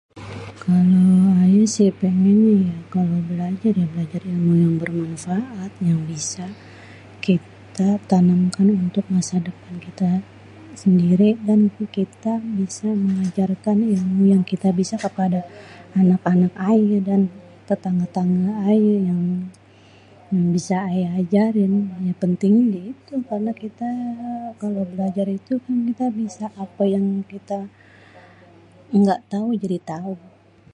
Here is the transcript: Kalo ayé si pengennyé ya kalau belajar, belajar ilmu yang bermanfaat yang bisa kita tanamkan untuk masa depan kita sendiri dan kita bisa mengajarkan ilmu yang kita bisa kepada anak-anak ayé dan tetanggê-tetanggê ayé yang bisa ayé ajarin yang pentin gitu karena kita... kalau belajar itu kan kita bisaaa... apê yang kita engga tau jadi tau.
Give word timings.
Kalo 0.63 0.99
ayé 1.43 1.63
si 1.73 1.83
pengennyé 2.01 2.53
ya 2.69 2.77
kalau 2.93 3.19
belajar, 3.29 3.73
belajar 3.93 4.21
ilmu 4.31 4.53
yang 4.63 4.75
bermanfaat 4.81 5.71
yang 5.89 5.99
bisa 6.11 6.45
kita 7.25 7.89
tanamkan 8.11 8.67
untuk 8.85 9.05
masa 9.15 9.35
depan 9.47 9.73
kita 9.85 10.09
sendiri 10.81 11.29
dan 11.47 11.59
kita 11.97 12.33
bisa 12.59 12.87
mengajarkan 13.05 13.77
ilmu 13.95 14.23
yang 14.33 14.43
kita 14.51 14.69
bisa 14.79 14.95
kepada 15.05 15.41
anak-anak 16.01 16.53
ayé 16.71 16.97
dan 17.09 17.21
tetanggê-tetanggê 17.69 18.51
ayé 18.69 18.95
yang 19.09 19.21
bisa 20.55 20.75
ayé 20.89 21.05
ajarin 21.21 21.73
yang 22.05 22.15
pentin 22.21 22.53
gitu 22.75 23.13
karena 23.29 23.51
kita... 23.63 23.89
kalau 24.61 24.83
belajar 24.93 25.27
itu 25.39 25.53
kan 25.65 25.77
kita 25.91 26.05
bisaaa... 26.19 26.55
apê 26.65 26.85
yang 26.95 27.07
kita 27.31 27.59
engga 28.95 29.17
tau 29.33 29.47
jadi 29.63 29.79
tau. 29.91 30.13